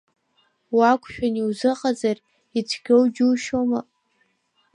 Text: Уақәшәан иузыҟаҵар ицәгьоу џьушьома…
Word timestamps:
Уақәшәан 0.75 1.33
иузыҟаҵар 1.37 2.17
ицәгьоу 2.59 3.03
џьушьома… 3.13 3.79